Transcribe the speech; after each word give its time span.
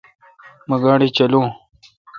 مہ 0.69 0.77
گاڑی 0.83 1.07
چلاو۔ 1.17 1.41